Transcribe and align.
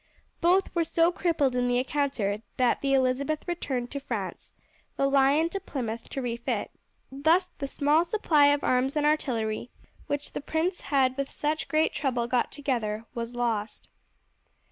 Both 0.41 0.73
were 0.73 0.83
so 0.83 1.11
crippled 1.11 1.55
in 1.55 1.67
the 1.67 1.77
encounter 1.77 2.41
that 2.57 2.81
the 2.81 2.95
Elizabeth 2.95 3.47
returned 3.47 3.91
to 3.91 3.99
France, 3.99 4.55
the 4.97 5.05
Lion 5.07 5.47
to 5.49 5.59
Plymouth 5.59 6.09
to 6.09 6.23
refit. 6.23 6.71
Thus 7.11 7.49
the 7.59 7.67
small 7.67 8.03
supply 8.03 8.47
of 8.47 8.63
arms 8.63 8.95
and 8.95 9.05
artillery 9.05 9.69
which 10.07 10.33
the 10.33 10.41
prince 10.41 10.81
had 10.81 11.15
with 11.17 11.29
such 11.29 11.67
great 11.67 11.93
trouble 11.93 12.25
got 12.25 12.51
together 12.51 13.05
was 13.13 13.35
lost. 13.35 13.89